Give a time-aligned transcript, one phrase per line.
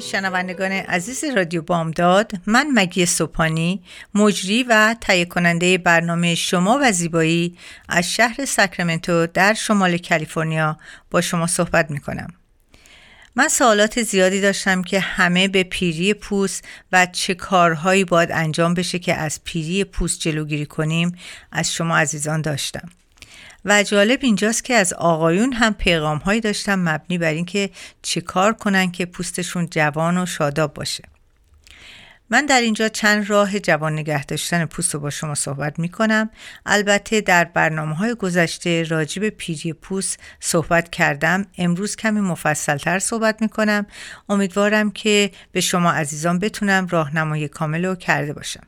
[0.00, 3.82] شنوندگان عزیز رادیو بامداد من مگی سوپانی
[4.14, 10.78] مجری و تهیه کننده برنامه شما و زیبایی از شهر ساکرامنتو در شمال کالیفرنیا
[11.10, 12.28] با شما صحبت می کنم
[13.36, 18.98] من سوالات زیادی داشتم که همه به پیری پوست و چه کارهایی باید انجام بشه
[18.98, 21.12] که از پیری پوست جلوگیری کنیم
[21.52, 22.88] از شما عزیزان داشتم.
[23.64, 27.70] و جالب اینجاست که از آقایون هم پیغام هایی داشتم مبنی بر اینکه
[28.02, 31.04] چه کار کنن که پوستشون جوان و شاداب باشه
[32.30, 36.30] من در اینجا چند راه جوان نگه داشتن پوست رو با شما صحبت می کنم.
[36.66, 41.46] البته در برنامه های گذشته راجب پیری پوست صحبت کردم.
[41.58, 43.86] امروز کمی مفصلتر صحبت می کنم.
[44.28, 48.66] امیدوارم که به شما عزیزان بتونم راهنمایی کامل رو کرده باشم.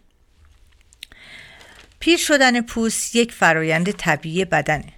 [2.01, 4.93] پیر شدن پوست یک فرایند طبیعی بدنه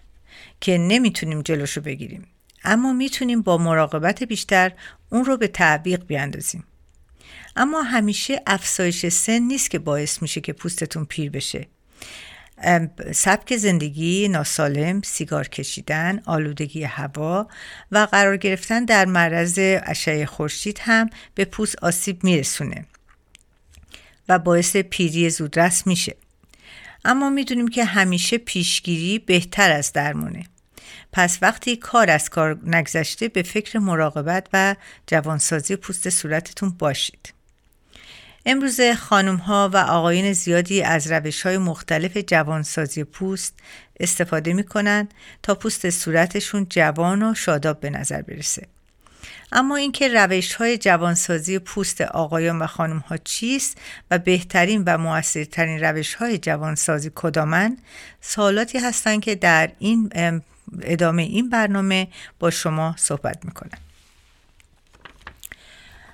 [0.61, 2.27] که نمی‌تونیم جلوشو بگیریم.
[2.65, 4.73] اما می‌تونیم با مراقبت بیشتر
[5.11, 6.65] اون رو به تعویق بیاندازیم.
[7.57, 11.67] اما همیشه افزایش سن نیست که باعث میشه که پوستتون پیر بشه.
[13.13, 17.49] سبک زندگی ناسالم، سیگار کشیدن، آلودگی هوا
[17.93, 22.87] و قرار گرفتن در معرض اشعه خورشید هم به پوست آسیب میرسونه
[24.29, 26.17] و باعث پیری زودرس میشه.
[27.05, 30.45] اما می‌دونیم که همیشه پیشگیری بهتر از درمونه.
[31.13, 37.35] پس وقتی کار از کار نگذشته به فکر مراقبت و جوانسازی پوست صورتتون باشید.
[38.47, 43.55] امروز خانم ها و آقایون زیادی از روش های مختلف جوانسازی پوست
[44.01, 44.65] استفاده می
[45.43, 48.67] تا پوست صورتشون جوان و شاداب به نظر برسه.
[49.53, 53.79] اما اینکه روش های جوانسازی پوست آقایان و خانم ها چیست
[54.11, 57.77] و بهترین و موثرترین روش های جوانسازی کدامن
[58.21, 60.11] سوالاتی هستند که در این
[60.83, 62.09] ادامه این برنامه
[62.39, 63.79] با شما صحبت می‌کنم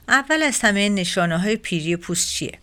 [0.08, 2.58] اول از همه نشانه های پیری پوست چیه؟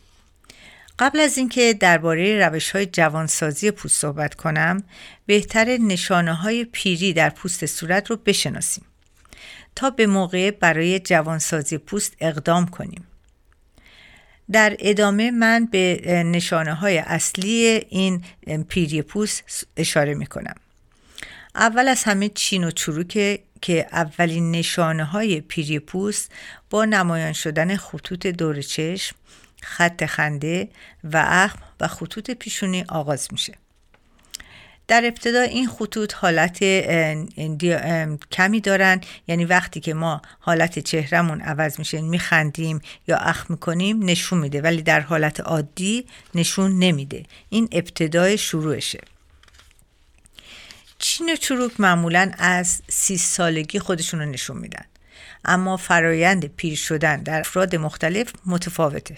[0.99, 4.83] قبل از اینکه درباره روش های جوانسازی پوست صحبت کنم
[5.25, 8.85] بهتر نشانه های پیری در پوست صورت رو بشناسیم
[9.75, 13.07] تا به موقع برای جوانسازی پوست اقدام کنیم.
[14.51, 18.23] در ادامه من به نشانه های اصلی این
[18.69, 20.55] پیری پوست اشاره می کنم.
[21.55, 26.31] اول از همه چین و چروک که اولین نشانه های پیری پوست
[26.69, 29.15] با نمایان شدن خطوط دور چشم،
[29.61, 30.69] خط خنده
[31.03, 33.53] و اخم و خطوط پیشونی آغاز میشه.
[34.87, 36.63] در ابتدا این خطوط حالت
[38.31, 39.01] کمی دارن.
[39.27, 44.61] یعنی وقتی که ما حالت چهرمون عوض میشه میخندیم یا اخ می‌کنیم نشون میده.
[44.61, 47.23] ولی در حالت عادی نشون نمیده.
[47.49, 49.01] این ابتدای شروعشه.
[50.99, 54.85] چین و چروک معمولا از سی سالگی خودشون رو نشون میدن.
[55.45, 59.15] اما فرایند پیر شدن در افراد مختلف متفاوته.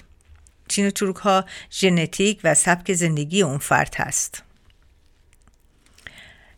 [0.67, 4.43] چین و چروک ها ژنتیک و سبک زندگی اون فرد هست.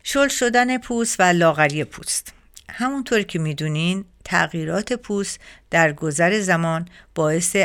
[0.02, 2.32] شل شدن پوست و لاغری پوست.
[2.70, 5.40] همونطور که می‌دونین تغییرات پوست
[5.70, 7.56] در گذر زمان باعث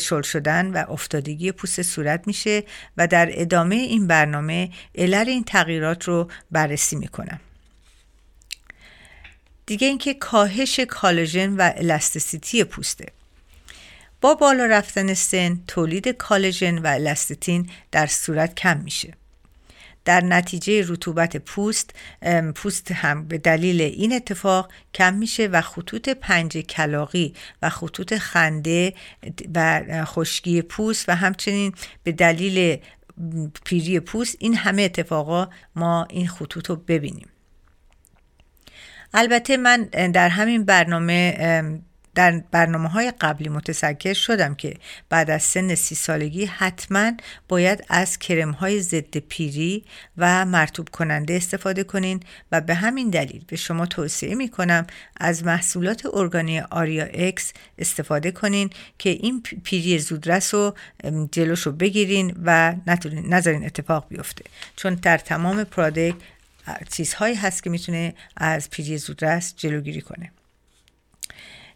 [0.00, 2.64] شل شدن و افتادگی پوست صورت میشه
[2.96, 7.40] و در ادامه این برنامه علل این تغییرات رو بررسی می‌کنم.
[9.66, 13.06] دیگه اینکه کاهش کالژن و الاستیسیتی پوسته.
[14.20, 19.12] با بالا رفتن سن تولید کالژن و الاستیتین در صورت کم میشه.
[20.04, 21.94] در نتیجه رطوبت پوست
[22.54, 28.94] پوست هم به دلیل این اتفاق کم میشه و خطوط پنج کلاقی و خطوط خنده
[29.54, 32.78] و خشکی پوست و همچنین به دلیل
[33.64, 37.28] پیری پوست این همه اتفاقا ما این خطوط رو ببینیم.
[39.14, 39.82] البته من
[40.12, 41.36] در همین برنامه
[42.14, 44.76] در برنامه های قبلی متسکر شدم که
[45.08, 47.12] بعد از سن سی سالگی حتما
[47.48, 49.84] باید از کرم های ضد پیری
[50.18, 52.20] و مرتوب کننده استفاده کنین
[52.52, 58.30] و به همین دلیل به شما توصیه می کنم از محصولات ارگانی آریا اکس استفاده
[58.30, 60.74] کنین که این پیری زودرس رو
[61.32, 62.74] جلوش رو بگیرین و
[63.28, 64.44] نذارین اتفاق بیفته.
[64.76, 66.14] چون در تمام پرادکت
[66.90, 70.30] چیزهایی هست که می‌تونه از پیری زودرس جلوگیری کنه.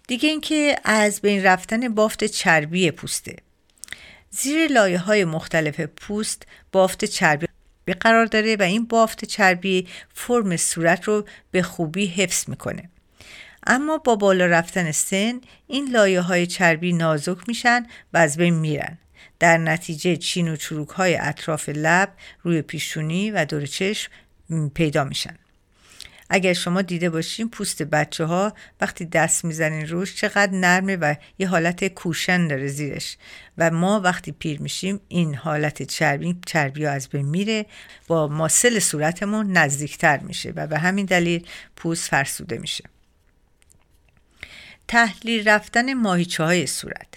[0.08, 3.36] دیگه اینکه از بین رفتن بافت چربی پوسته
[4.30, 7.46] زیر لایه های مختلف پوست بافت چربی
[8.00, 12.90] قرار داره و این بافت چربی فرم صورت رو به خوبی حفظ می‌کنه.
[13.66, 18.98] اما با بالا رفتن سن این لایه های چربی نازک میشن و از بین میرن.
[19.38, 22.12] در نتیجه چین و چروک های اطراف لب
[22.42, 24.10] روی پیشونی و دور چشم
[24.74, 25.36] پیدا میشن.
[26.30, 31.48] اگر شما دیده باشین پوست بچه ها وقتی دست می‌زنین روش چقدر نرمه و یه
[31.48, 33.16] حالت کوشن داره زیرش.
[33.58, 37.66] و ما وقتی پیر میشیم این حالت چربی چربی از بین میره
[38.06, 41.46] با ماسل صورتمون نزدیکتر میشه و به همین دلیل
[41.76, 42.84] پوست فرسوده میشه.
[44.88, 47.08] تحلیل رفتن ماهیچه های صورت.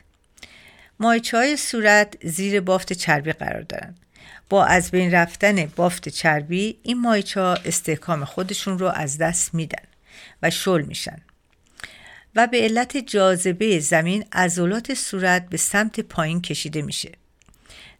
[0.99, 3.99] ماهیچه های صورت زیر بافت چربی قرار دارند
[4.49, 9.83] با از بین رفتن بافت چربی این ماهیچه ها استحکام خودشون رو از دست میدن
[10.41, 11.17] و شل میشن
[12.35, 17.11] و به علت جاذبه زمین عضلات صورت به سمت پایین کشیده میشه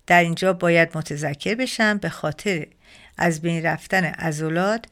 [0.07, 2.67] در اینجا باید متذکر بشم به خاطر
[3.17, 4.85] از بین رفتن عضلات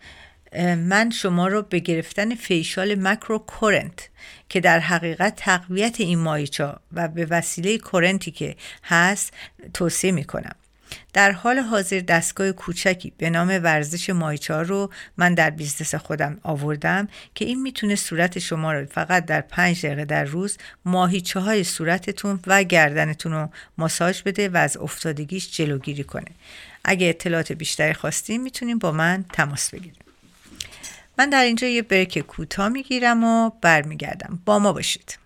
[0.78, 4.10] من شما رو به گرفتن فیشال مکرو کورنت
[4.50, 9.34] که در حقیقت تقویت این مایچا و به وسیله کورنتی که هست
[9.74, 10.56] توصیه می کنم.
[11.14, 17.08] در حال حاضر دستگاه کوچکی به نام ورزش ماهیچه رو من در business خودم آوردم
[17.36, 22.40] که این می‌تونه صورت شما رو فقط در پنج دقیقه در روز ماهیچه های صورتتون
[22.48, 26.32] و گردنتون رو ماساژ بده و از افتادگیش جلوگیری کنه.
[26.84, 29.94] اگه اطلاعات بیشتری خواستین می‌تونین با من تماس بگیرین
[31.18, 34.40] من در اینجا یه break کوتاه می‌گیرم و برمیگردم.
[34.46, 35.18] با ما باشید.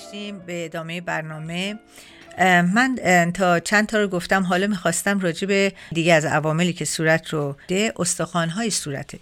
[0.00, 1.78] برگشتیم به ادامه برنامه.
[2.74, 2.98] من
[3.34, 7.56] تا چند تا رو گفتم حالا می‌خواستم راجع به دیگه از عواملی که صورت رو
[7.68, 9.18] ده استخوانهای صورته.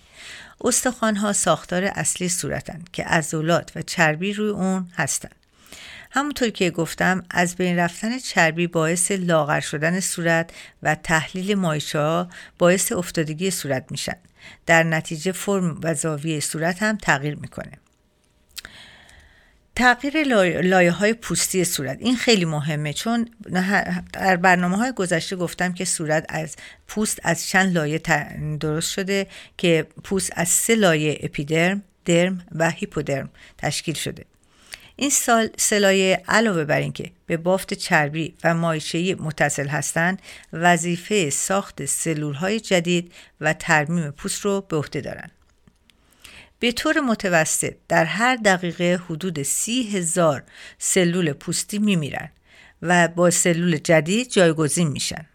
[0.64, 5.28] استخوانها ساختار اصلی صورتن که عضلات و چربی روی اون هستن.
[6.10, 10.50] همونطور که گفتم از بین رفتن چربی باعث لاغر شدن صورت
[10.82, 12.28] و تحلیل مایچه ها
[12.58, 14.16] باعث افتادگی صورت میشن.
[14.66, 17.72] در نتیجه فرم و زاویه صورت هم تغییر می‌کنه.
[19.78, 20.22] تغییر
[20.62, 21.98] لایه های پوستی صورت.
[22.00, 23.28] این خیلی مهمه چون
[24.12, 26.56] در برنامه های گذشته گفتم که صورت از
[26.88, 28.02] پوست از چند لایه
[28.60, 29.26] درست شده
[29.56, 34.24] که پوست از سه لایه اپیدرم، درم و هیپودرم تشکیل شده.
[34.96, 41.84] این سال سلایه علاوه بر اینکه به بافت چربی و مایشهی متصل هستند وظیفه ساخت
[41.84, 45.37] سلول های جدید و ترمیم پوست رو به عهده دارند.
[46.60, 50.42] به طور متوسط در هر دقیقه حدود سی هزار
[50.78, 52.28] سلول پوستی میمیرن
[52.82, 55.26] و با سلول جدید جایگزین میشن.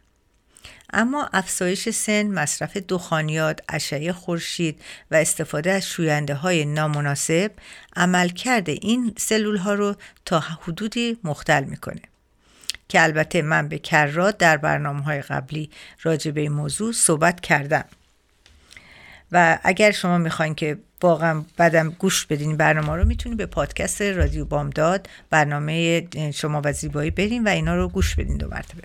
[0.93, 7.51] اما افزایش سن، مصرف دخانیات، اشعه خورشید و استفاده از شوینده های نامناسب
[7.95, 12.01] عملکرد این سلول ها رو تا حدودی مختل می‌کنه.
[12.89, 15.69] که البته من به کرات در برنامه های قبلی
[16.01, 17.85] راجع به این موضوع صحبت کردم.
[19.31, 24.45] و اگر شما می‌خواین که واقعا بعدم گوش بدین برنامه رو می‌تونید به پادکست رادیو
[24.45, 28.81] بامداد برنامه شما و زیبایی بریم و اینا رو گوش بدین دو مرتبه.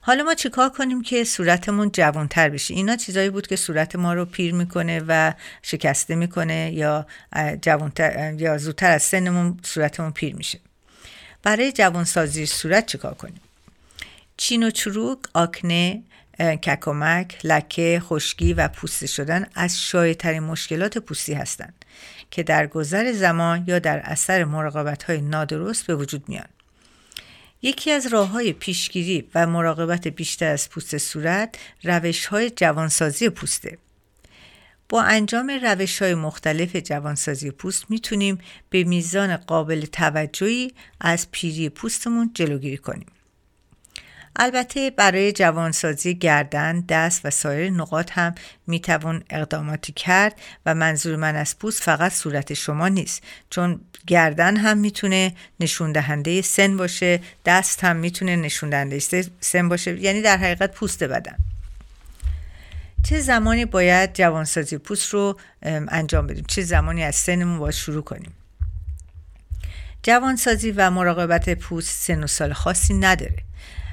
[0.00, 4.24] حالا ما چیکار کنیم که صورتمون جوانتر بشه؟ اینا چیزایی بود که صورت ما رو
[4.24, 7.06] پیر می‌کنه و شکسته می‌کنه یا
[7.62, 10.60] جوانتر یا زودتر از سنمون صورتمون پیر میشه.
[11.42, 13.40] برای جوانسازی صورت چیکار کنیم؟
[14.36, 16.02] چین و چروک آکنه
[16.38, 21.84] ککمک، لکه، خشکی و پوسته شدن از شایع مشکلات پوستی هستند
[22.30, 26.48] که در گذر زمان یا در اثر مراقبت های نادرست به وجود میان.
[27.62, 33.78] یکی از راه های پیشگیری و مراقبت بیشتر از پوست صورت روش های جوانسازی پوسته
[34.88, 38.38] با انجام روش های مختلف جوانسازی پوست می‌تونیم
[38.70, 43.06] به میزان قابل توجهی از پیری پوستمون جلوگیری کنیم.
[44.38, 48.34] البته برای جوانسازی گردن، دست و سایر نقاط هم
[48.66, 53.22] می‌توان اقداماتی کرد و منظور من از پوست فقط صورت شما نیست.
[53.50, 60.00] چون گردن هم می‌تونه نشون دهنده سن باشه دست هم می‌تونه نشون دهنده سن باشه
[60.00, 61.36] یعنی در حقیقت پوست بدن.
[63.08, 68.32] چه زمانی باید جوانسازی پوست رو انجام بدیم؟ چه زمانی از سنمون باید شروع کنیم؟
[70.02, 73.42] جوانسازی و مراقبت پوست سن و سال خاصی نداره.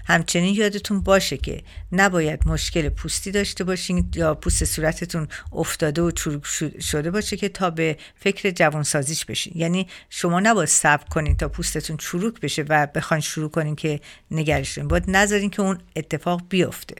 [0.05, 6.45] همچنین یادتون باشه که نباید مشکل پوستی داشته باشین یا پوست صورتتون افتاده و چروک
[6.79, 9.53] شده باشه که تا به فکر جوانسازیش بشین.
[9.55, 13.99] یعنی شما نباید صبر کنین تا پوستتون چروک بشه و بخواین شروع کنین که
[14.31, 16.95] نگرش باید نذارین که اون اتفاق بیفته.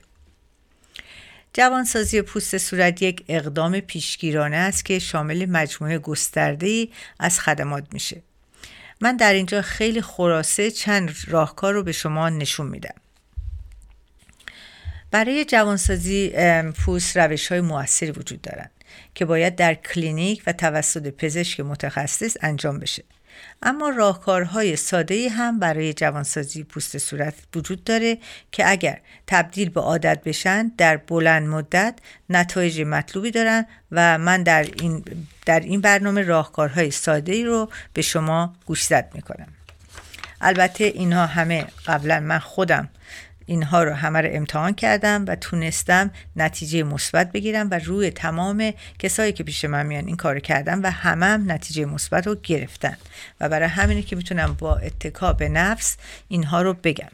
[1.53, 6.87] جوانسازی پوست صورت یک اقدام پیشگیرانه است که شامل مجموعه گسترده
[7.19, 8.21] از خدمات میشه.
[9.01, 12.95] من در اینجا خیلی خلاصه چند راهکار رو به شما نشون میدم.
[15.11, 16.33] برای جوانسازی
[16.71, 18.71] پوست روش های موثری وجود دارند
[19.15, 23.03] که باید در کلینیک و توسط پزشک متخصص انجام بشه.
[23.61, 28.17] اما راهکارهای ساده هم برای جوانسازی پوست صورت وجود داره
[28.51, 31.95] که اگر تبدیل به عادت بشن در بلند مدت
[32.29, 35.05] نتایج مطلوبی دارن و من در این,
[35.45, 39.47] در این برنامه راهکارهای ساده ای رو به شما گوشزد می‌کنم.
[40.41, 42.89] البته اینها همه قبلا من خودم
[43.45, 49.33] اینها رو همه رو امتحان کردم و تونستم نتیجه مثبت بگیرم و روی تمام کسایی
[49.33, 52.97] که پیش من میان این کار کردم و همه هم نتیجه مثبت رو گرفتن.
[53.39, 55.97] و برای همینه که می‌تونم با اتکا به نفس
[56.27, 57.11] اینها رو بگم.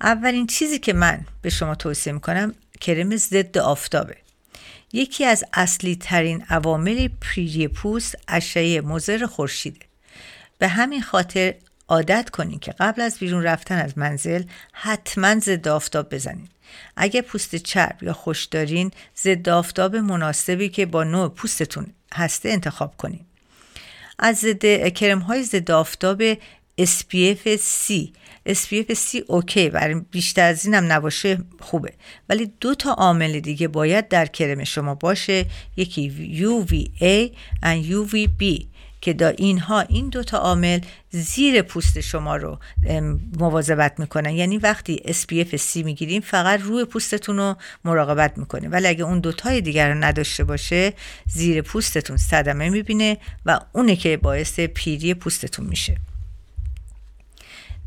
[0.00, 4.16] اولین چیزی که من به شما توصیه می‌کنم کرم ضد آفتابه.
[4.92, 9.80] یکی از اصلی ترین عوامل پریری پوست اشعه مضر خورشیده.
[10.58, 11.54] به همین خاطر
[11.88, 16.48] عادت کنین که قبل از بیرون رفتن از منزل حتما ضد آفتاب بزنین.
[16.96, 18.90] اگه پوست چرب یا خوش دارین
[19.22, 23.20] ضد آفتاب مناسبی که با نوع پوستتون هسته انتخاب کنین.
[24.18, 26.34] از ضد کرم های ضد آفتاب
[26.80, 27.92] SPF C.
[28.48, 31.92] SPF C اوکی برای بیشتر از اینم نباشه خوبه.
[32.28, 35.46] ولی دو تا عامل دیگه باید در کرم شما باشه.
[35.76, 36.12] یکی
[36.42, 38.71] UVA و UVB
[39.02, 40.80] که دا اینها این دوتا عامل
[41.10, 42.58] زیر پوست شما رو
[43.38, 44.30] مواظبت می‌کنن.
[44.30, 49.60] یعنی وقتی SPF C می‌گیریم فقط روی پوستتون رو مراقبت می‌کنه ولی اگه اون دوتای
[49.60, 50.92] دیگر رو نداشته باشه
[51.26, 55.96] زیر پوستتون صدمه می‌بینه و اونه که باعث پیری پوستتون میشه.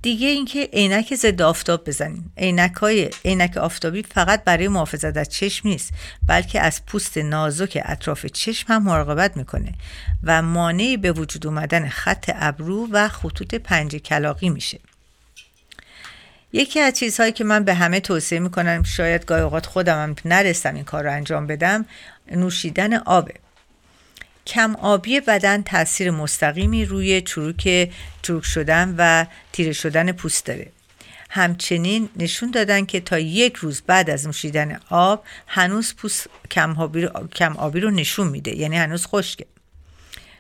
[0.06, 5.70] دیگه اینکه عینک ضد آفتاب بزنین عینک های عینک آفتابی فقط برای محافظت از چشم
[5.70, 5.94] نیست
[6.28, 9.74] بلکه از پوست نازک اطراف چشم هم مراقبت می‌کنه
[10.24, 14.80] و مانعی به وجود اومدن خط ابرو و خطوط پنج کلاقی میشه.
[16.54, 20.76] یکی از چیزهایی که من به همه توصیه می‌کنم شاید گاهی اوقات خودم هم نرسم
[20.76, 21.86] این کار رو انجام بدم
[22.32, 23.34] نوشیدن آبه
[24.48, 27.90] کم آبی بدن تاثیر مستقیمی روی چروک
[28.22, 30.72] چروک شدن و تیره شدن پوست داره.
[31.30, 37.02] همچنین نشون دادن که تا یک روز بعد از نوشیدن آب هنوز پوست کم آبی
[37.02, 39.46] رو, کم آبی رو نشون میده یعنی هنوز خشکه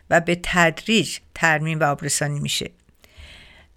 [0.09, 2.71] و به تدریج ترمیم و آبرسانی میشه.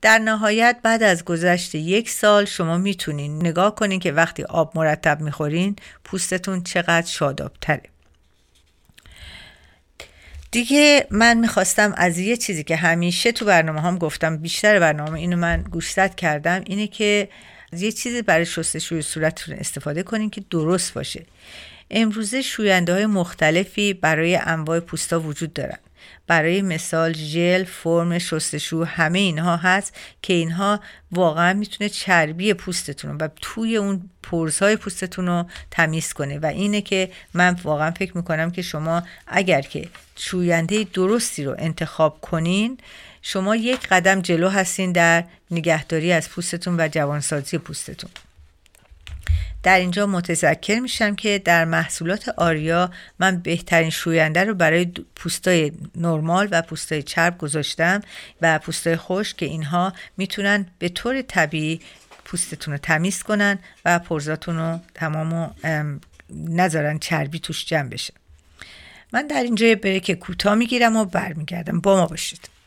[0.03, 5.21] در نهایت بعد از گذشت یک سال شما می‌تونین نگاه کنین که وقتی آب مرتب
[5.21, 7.83] می‌خورین پوستتون چقدر شادابتره.
[10.59, 15.37] دیگه من می‌خواستم از یه چیزی که همیشه تو برنامه هم گفتم بیشتر برنامه اینو
[15.37, 17.29] من گوشزد کردم اینه که
[17.73, 21.27] از یه چیزی برای شستشوی صورتتون استفاده کنین که درست باشه.
[21.91, 25.79] امروزه شوینده های مختلفی برای انواع پوستا وجود دارن.
[26.29, 30.81] برای مثال ژل فرم شستشو همه اینها هست که اینها
[31.13, 36.39] واقعا می‌تونه چربی پوستتون و توی اون پرزهای پوستتون رو تمیز کنه.
[36.39, 42.21] و اینه که من واقعا فکر می‌کنم که شما اگر که شوینده درستی رو انتخاب
[42.21, 42.79] کنین
[43.23, 48.11] شما یک قدم جلو هستین در نگهداری از پوستتون و جوانسازی پوستتون.
[49.69, 56.49] در اینجا متذکر میشم که در محصولات آریا من بهترین شوینده رو برای پوستای نرمال
[56.51, 58.01] و پوستای چرب گذاشتم
[58.43, 61.81] و پوستای خوش که اینها می‌تونن به طور طبیعی
[62.25, 65.55] پوستتون رو تمیز کنن و پرزاتون رو تمام
[66.31, 68.15] نذارن چربی توش جمع بشه.
[69.13, 71.81] من در اینجا بریک کوتاه می‌گیرم و برمیگردم.
[71.81, 72.58] با ما باشید.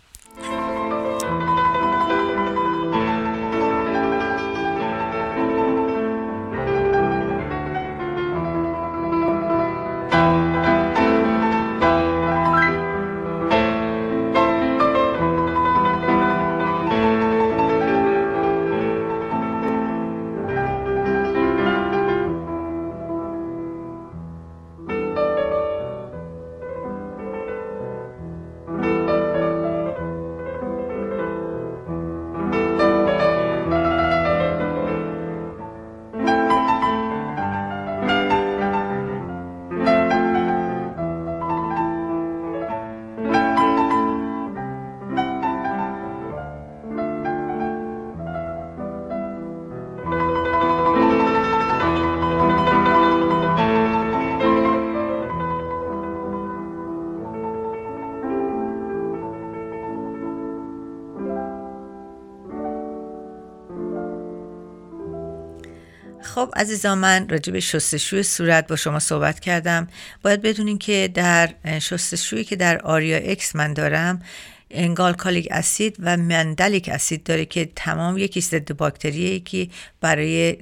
[66.42, 69.88] خب عزیزان من راجع به شستشوی صورت با شما صحبت کردم.
[70.22, 74.22] باید بدونین که در شستشویی که در آریا اکس من دارم
[74.72, 79.68] انگالکالیک اسید و مندلیک اسید داره که تمام یکی ضد باکتریه که
[80.00, 80.58] برای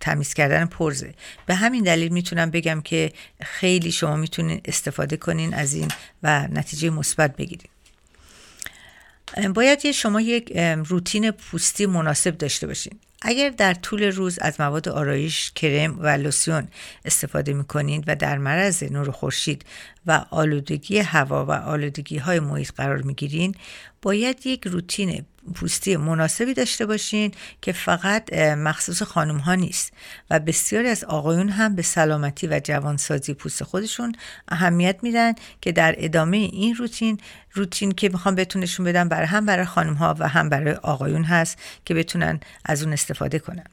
[0.00, 1.14] تمیز کردن پرزه.
[1.46, 5.88] به همین دلیل می‌تونم بگم که خیلی شما می‌تونین استفاده کنین از این
[6.22, 7.68] و نتیجه مثبت بگیرین.
[9.54, 10.52] باید شما یک
[10.86, 12.98] روتین پوستی مناسب داشته باشین.
[13.22, 16.68] اگر در طول روز از مواد آرایش کرم و لوسیون
[17.04, 19.64] استفاده می کنید و در مرز نور خورشید
[20.06, 23.54] و آلودگی هوا و آلودگی های محیط قرار می گیرین
[24.02, 25.24] باید یک روتین
[25.54, 27.32] پوستی مناسبی داشته باشین
[27.62, 29.92] که فقط مخصوص خانم ها نیست.
[30.30, 34.14] و بسیاری از آقایون هم به سلامتی و جوانسازی پوست خودشون
[34.48, 37.20] اهمیت میدن که در ادامه این روتین
[37.52, 41.58] روتین که می‌خوام بهتونشون بدم برای هم برای خانم ها و هم برای آقایون هست
[41.84, 43.66] که بتونن از اون استفاده کنن.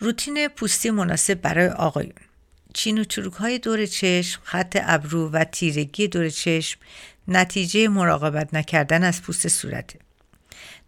[0.00, 2.12] روتین پوستی مناسب برای آقایون.
[2.74, 6.80] چین و چروک های دور چشم خط ابرو و تیرگی دور چشم
[7.28, 9.98] نتیجه مراقبت نکردن از پوست صورته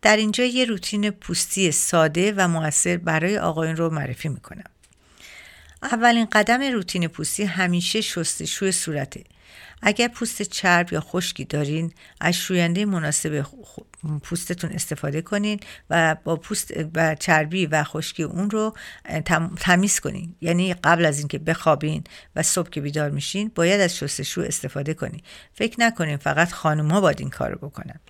[0.02, 4.70] در اینجا یه روتین پوستی ساده و موثر برای آقایون رو معرفی می‌کنم.
[5.82, 9.24] اولین قدم روتین پوستی همیشه شستشوی صورته.
[9.82, 13.44] اگر پوست چرب یا خشکی دارین از شوینده مناسب
[14.22, 18.74] پوستتون استفاده کنین و با پوست و چربی و خشکی اون رو
[19.60, 20.34] تمیز کنین.
[20.40, 22.04] یعنی قبل از اینکه بخوابین
[22.36, 25.20] و صبح که بیدار میشین باید از شستشو استفاده کنین.
[25.54, 28.00] فکر نکنین فقط خانوما باید این کارو بکنن.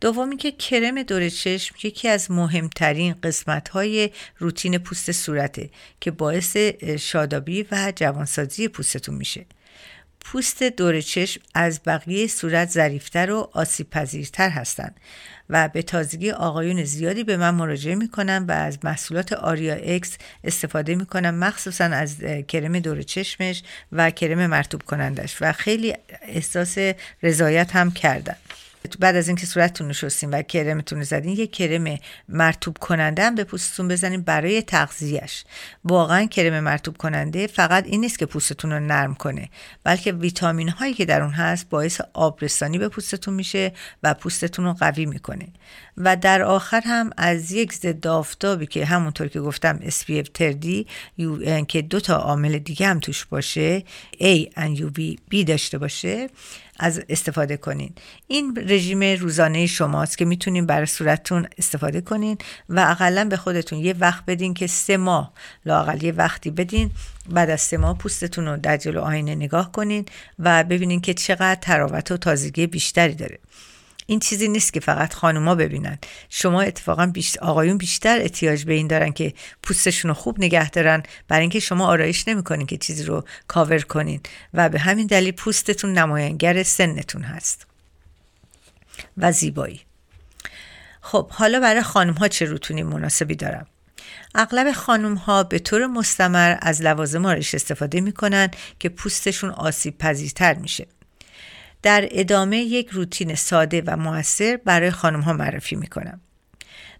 [0.00, 6.56] دومی که کرم دور چشم یکی از مهمترین قسمت های روتین پوست صورته که باعث
[6.98, 9.46] شادابی و جوانسازی پوستتون میشه.
[10.32, 15.00] پوست دور چشم از بقیه صورت ظریفتر و آسیب پذیرتر هستند
[15.50, 20.94] و به تازگی آقایون زیادی به من مراجعه می‌کنن و از محصولات آریا اکس استفاده
[20.94, 22.16] می‌کنن مخصوصا از
[22.48, 23.62] کرم دور چشمش
[23.92, 26.78] و کرم مرتوب کنندش و خیلی احساس
[27.22, 28.36] رضایت هم کردن.
[29.00, 33.34] بعد از اینکه صورتتون رو شستین و کرمتون رو زدین یه کرم مرتوب کننده هم
[33.34, 35.44] به پوستتون بزنین برای تغذیهش
[35.84, 39.48] واقعا کرم مرتوب کننده فقط این نیست که پوستتون رو نرم کنه
[39.84, 44.72] بلکه ویتامین هایی که در اون هست باعث آبرسانی به پوستتون میشه و پوستتون رو
[44.72, 45.48] قوی می‌کنه.
[45.96, 50.86] و در آخر هم از یک ضد آفتابی که همونطور که گفتم SPF تردی
[51.68, 56.28] که دو تا عامل دیگه هم توش باشه A and UV B داشته باشه.
[56.78, 57.92] از استفاده کنین.
[58.26, 62.38] این رژیم روزانه شماست که می‌تونین برای صورتتون استفاده کنین
[62.68, 65.32] و اقلا به خودتون یه وقت بدین که سه ماه
[65.66, 66.90] لاقل یه وقتی بدین.
[67.30, 70.06] بعد از سه ماه پوستتون رو در جلو آینه نگاه کنین
[70.38, 73.38] و ببینین که چقدر تراوت و تازگی بیشتری داره.
[74.10, 75.98] این چیزی نیست که فقط خانوما ببینن.
[76.28, 81.02] شما اتفاقا بیشتر آقایون بیشتر احتیاج به این دارن که پوستشون رو خوب نگه دارن
[81.28, 84.20] برای اینکه شما آرایش نمی‌کنین که چیزی رو کاور کنین.
[84.54, 87.66] و به همین دلیل پوستتون نماینگر سنتون هست.
[89.16, 89.80] و زیبایی.
[91.00, 93.66] خب حالا برای خانم ها چه روتونی مناسبی دارم؟
[94.34, 100.54] اغلب خانم ها به طور مستمر از لوازم آرایش استفاده می‌کنن که پوستشون آسیب پذیرتر
[100.54, 100.86] میشه.
[101.82, 106.20] در ادامه یک روتین ساده و موثر برای خانم ها معرفی می کنم.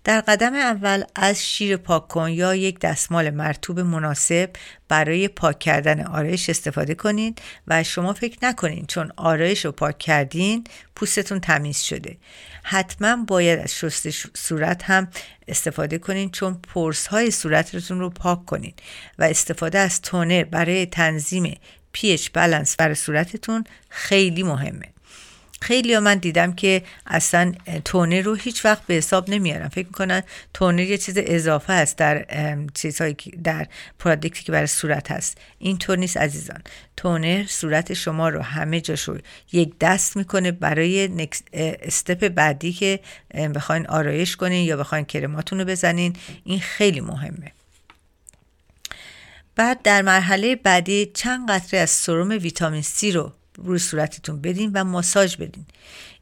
[0.05, 4.51] در قدم اول از شیر پاک کن یا یک دستمال مرتوب مناسب
[4.89, 10.65] برای پاک کردن آرایش استفاده کنید و شما فکر نکنید چون آرایش رو پاک کردین
[10.95, 12.17] پوستتون تمیز شده
[12.63, 15.09] حتما باید از شست صورت هم
[15.49, 18.83] استفاده کنید چون پرس های صورتتون رو پاک کنید
[19.19, 21.59] و استفاده از تونر برای تنظیم
[21.93, 24.87] پیش بلنس برای صورتتون خیلی مهمه.
[25.61, 27.53] خیلی ها من دیدم که اصلا
[27.85, 30.23] تونر رو هیچ وقت به حساب نمیارم فکر می‌کنن
[30.55, 32.27] تونر یه چیز اضافه است در
[32.75, 33.67] چیزهایی در
[33.99, 35.39] پرادکتی که برای صورت هست.
[35.59, 36.63] اینطور نیست عزیزان.
[36.97, 39.19] تونر صورت شما رو همه جاشو
[39.53, 43.01] یک دست می‌کنه برای استپ بعدی که
[43.55, 46.17] بخواین آرایش کنین یا بخواین کرماتون رو بزنین.
[46.45, 47.53] این خیلی مهمه.
[49.59, 54.85] بعد در مرحله بعدی چند قطره از سرم ویتامین C رو روی صورتتون بدین و
[54.85, 55.65] ماساژ بدین.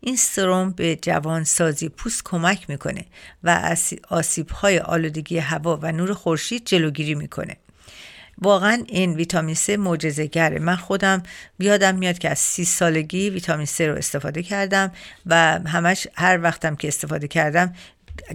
[0.00, 3.04] این سرم به جوانسازی پوست کمک می‌کنه
[3.44, 7.56] و از آسیب های آلودگی هوا و نور خورشید جلوگیری می‌کنه.
[8.38, 10.58] واقعا این ویتامین C معجزه گره.
[10.58, 11.22] من خودم
[11.58, 14.92] بیادم میاد که از سی سالگی ویتامین C رو استفاده کردم
[15.26, 17.74] و همش هر وقتم که استفاده کردم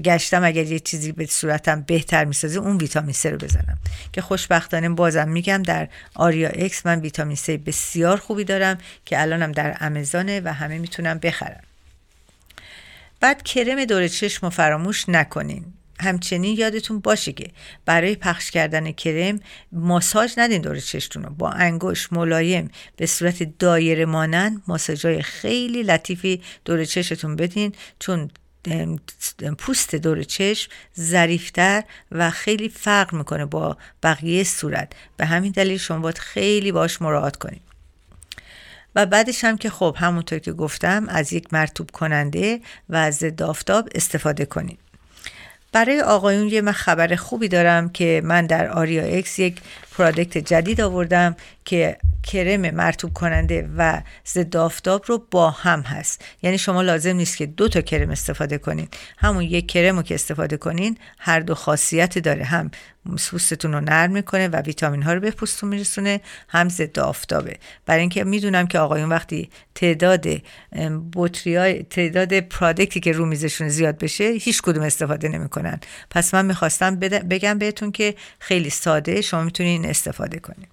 [0.04, 3.78] گشتم اگر یه چیزی به صورتم بهتر می‌سازه اون ویتامین C رو بزنم.
[4.14, 9.52] که خوشبختانه بازم میگم در آریا اکس من ویتامین C بسیار خوبی دارم که الانم
[9.52, 11.64] در امازانه و همه می‌تونم بخرم.
[13.20, 15.66] بعد کرم دور چشم رو فراموش نکنین.
[16.00, 17.50] همچنین یادتون باشه که
[17.86, 19.40] برای پخش کردن کرم
[19.72, 21.30] ماساژ ندین دور چشتون رو.
[21.30, 28.32] با انگشت ملایم به صورت دایره مانند ماساژهای خیلی لطیفی دور چشتون بدین چون
[29.58, 34.94] پوست دور چشم ظریفتر و خیلی فرق می‌کنه با بقیه صورت.
[35.18, 37.62] به همین دلیل شما باید خیلی باش مراعات کنید.
[38.96, 43.90] و بعدش هم که خب همونطور که گفتم از یک مرتوب کننده و ضد آفتاب
[43.96, 44.80] استفاده کنید.
[45.72, 50.82] برای آقایون یه من خبر خوبی دارم که من در آریا اکس یک پرادکت جدید
[50.82, 56.26] آوردم که کرم مرتوب کننده و ضد آفتاب رو با هم هست.
[56.42, 58.88] یعنی شما لازم نیست که دو تا کرم استفاده کنین.
[59.18, 62.44] همون یک کرم رو که استفاده کنین هر دو خاصیت داره.
[62.44, 62.72] هم
[63.32, 67.58] پوستتون رو نرم می‌کنه و ویتامین ها رو به پوستتون میرسونه هم ضد آفتابه.
[67.86, 70.28] برای اینکه می‌دونم که آقایون وقتی تعداد
[71.14, 75.80] بطری تعداد پرادکتی که رو میزشون زیاد بشه هیچ کدوم استفاده نمی‌کنن.
[76.10, 79.22] پس من می‌خواستم بگم بهتون که خیلی ساده.
[79.22, 80.68] شما می‌تونین استفاده کنین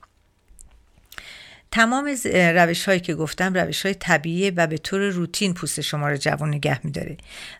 [1.71, 6.17] تمام روش هایی که گفتم روش های طبیعی و به طور روتین پوست شما رو
[6.17, 7.17] جوان نگه میداره.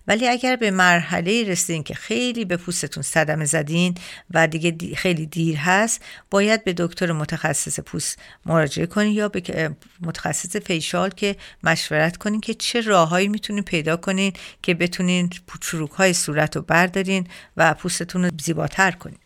[0.07, 3.95] ولی اگر به مرحله رسیدین که خیلی به پوستتون صدمه زدین
[4.31, 10.57] و دیگه خیلی دیر هست باید به دکتر متخصص پوست مراجعه کنین یا به متخصص
[10.57, 14.33] facial که مشورت کنین که چه راههایی می‌تونین پیدا کنین
[14.63, 15.31] که بتونین
[15.61, 19.19] چروک های صورت رو بردارین و پوستتون رو زیباتر کنین.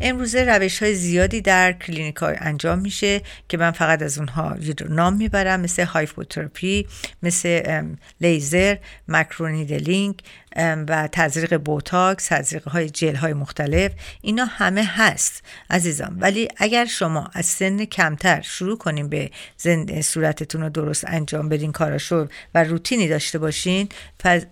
[0.00, 4.56] امروزه روش های زیادی در کلینیک های انجام میشه که من فقط از اونها
[4.88, 6.86] نام می‌برم مثل HIFU therapy
[7.22, 7.82] مثل
[8.20, 8.76] لیزر
[9.08, 10.22] مکرونیدلینگ
[10.56, 16.16] و تزریق بوتاکس تزریق های جل های مختلف اینا همه هست عزیزان.
[16.20, 19.30] ولی اگر شما از سن کمتر شروع کنیم به
[20.02, 23.88] صورتتون رو درست انجام بدین کاراشو و روتینی داشته باشین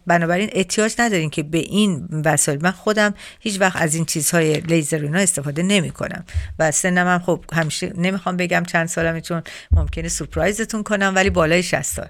[0.06, 5.02] بنابراین احتیاج ندارین که به این وسایل من خودم هیچ وقت از این چیزهای لیزر
[5.02, 6.24] اینا استفاده نمی کنم
[6.59, 11.62] و سنم هم خب همیشه نمی‌خوام بگم چند سالمه چون ممکنه سورپرایزتون کنم ولی بالای
[11.62, 12.09] 60 سال.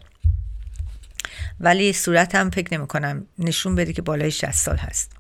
[1.61, 5.12] ولی صورتم فکر نمی کنم نشون بده که بالای 60 سال هست.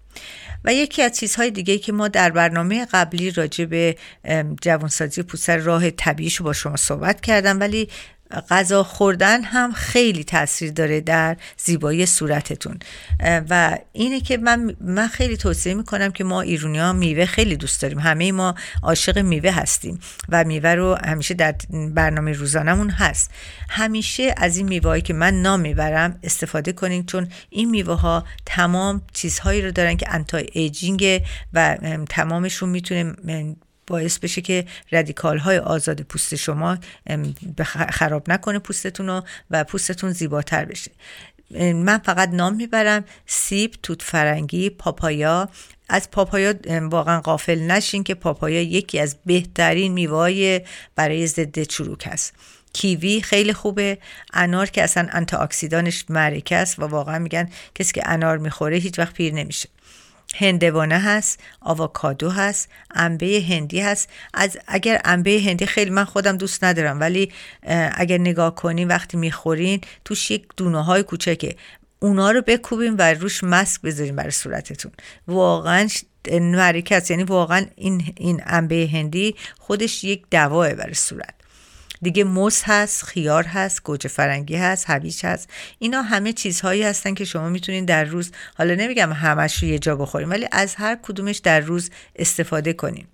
[0.64, 3.96] و یکی از چیزهای دیگه که ما در برنامه قبلی راجع به
[4.62, 7.88] جوانسازی پوست راه طبیعیشو با شما صحبت کردم ولی
[8.50, 12.78] غذا خوردن هم خیلی تاثیر داره در زیبایی صورتتون.
[13.50, 17.82] و اینه که من من خیلی توصیه می‌کنم که ما ایرونی ها میوه خیلی دوست
[17.82, 17.98] داریم.
[17.98, 21.54] همه ما عاشق میوه هستیم و میوه رو همیشه در
[21.94, 23.30] برنامه روزانمون هست.
[23.68, 29.02] همیشه از این میوه که من نام می‌برم استفاده کنین چون این میوه ها تمام
[29.12, 31.22] چیزهایی رو دارن که anti-aging
[31.52, 31.76] و
[32.08, 33.14] تمامشون می‌تونه
[33.86, 36.78] باعث بشه که رادیکال های آزاد پوست شما
[37.90, 40.90] خراب نکنه پوستتون رو و پوستتون زیباتر بشه.
[41.60, 45.48] من فقط نام می‌برم سیب توت فرنگی پاپایا.
[45.88, 50.60] از پاپایا واقعا قافل نشین که پاپایا یکی از بهترین میوای
[50.96, 52.34] برای ضد چروک است
[52.72, 53.98] کیوی خیلی خوبه.
[54.32, 58.98] انار که اصلا انتی اکسیدانش معرکه است و واقعا میگن کسی که انار می‌خوره هیچ
[58.98, 59.68] وقت پیر نمیشه.
[60.34, 64.08] هندوانه هست آووکادو هست انبه هندی هست.
[64.34, 67.32] از اگر انبه هندی خیلی من خودم دوست ندارم ولی
[67.92, 71.56] اگر نگاه کنین وقتی می‌خورین توش یک دونه های کوچکه.
[71.98, 74.92] اونا رو بکوبین و روش ماسک بذارین برای صورتتون.
[75.28, 75.88] واقعا
[76.90, 77.10] است.
[77.10, 81.34] یعنی واقعا این این انبه هندی خودش یک دواه برای صورت.
[82.02, 85.50] دیگه موز هست خیار هست گوجه فرنگی هست هویج هست.
[85.78, 89.96] اینا همه چیزهایی هستن که شما می‌تونین در روز حالا نمیگم همش رو یه جا
[89.96, 93.08] بخوریم ولی از هر کدومش در روز استفاده کنیم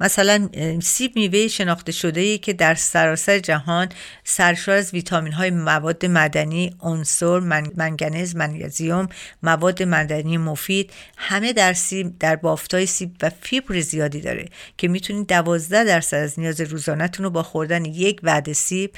[0.00, 0.48] مثلا
[0.82, 3.88] سیب میوه شناخته شده ای که در سراسر جهان
[4.24, 7.38] سرشار از ویتامین های مواد مدنی عنصر
[7.76, 9.08] منگنز منیزیم
[9.42, 15.26] مواد مدنی مفید همه در سیب در بافتای سیب و فیبر زیادی داره که می‌تونید
[15.26, 18.92] دوازده درصد از نیاز روزانهتون رو با خوردن یک وعده سیب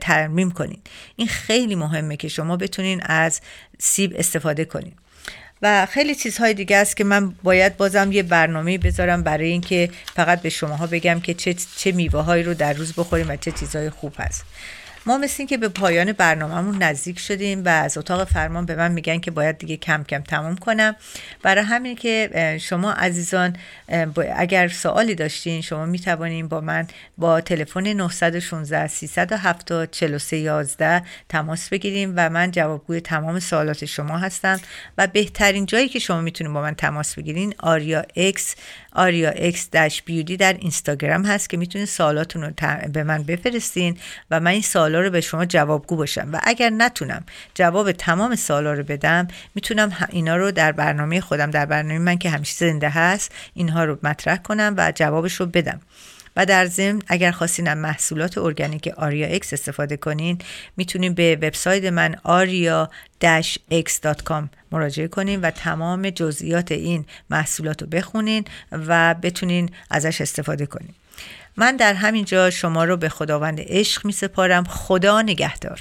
[0.00, 0.90] ترمیم کنید.
[1.16, 3.40] این خیلی مهمه که شما بتونین از
[3.78, 5.01] سیب استفاده کنید.
[5.62, 10.42] و خیلی چیزهای دیگه است که من باید بازم یه برنامه بذارم برای اینکه فقط
[10.42, 13.90] به شماها بگم که چه, چه میوه هایی رو در روز بخوریم و چه چیزهای
[13.90, 14.44] خوب هست.
[15.06, 19.18] ما مثل که به پایان برنامهمون نزدیک شدیم و از اتاق فرمان به من میگن
[19.18, 20.96] که باید دیگه کم کم تموم کنم.
[21.42, 23.56] برای همین که شما عزیزان
[24.36, 26.86] اگر سوالی داشتین شما می‌توانین با من
[27.18, 34.60] با تلفن 916 370 4311 تماس بگیرین و من جوابگوی تمام سوالات شما هستم.
[34.98, 38.54] و بهترین جایی که شما می‌تونید با من تماس بگیرین آریا اکس
[38.92, 42.52] آریا اکس dash beauty در اینستاگرام هست که می‌تونید سوالاتون رو
[42.92, 43.96] به من بفرستین
[44.30, 44.62] و من این
[44.92, 47.24] سوالا رو به شما جوابگو باشم و اگر نتونم
[47.54, 52.30] جواب تمام سوالا رو بدم می‌تونم اینا رو در برنامه خودم در برنامه من که
[52.30, 55.80] همیشه زنده هست اینها رو مطرح کنم و جوابش رو بدم.
[56.36, 60.38] و در ضمن اگر خواستین محصولات ارگانیک آریا اکس استفاده کنین
[60.76, 62.90] می‌تونین به وبسایت من آریا
[63.84, 70.94] x.com مراجعه کنین و تمام جزئیات این محصولات رو بخونین و بتونین ازش استفاده کنین.
[71.56, 75.80] من در همین جا شما رو به خداوند عشق می سپارم خدا نگهدار.